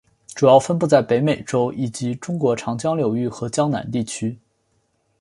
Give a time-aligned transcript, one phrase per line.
[0.33, 4.39] 主要分布在北美洲以及中国长江流域和江南地区。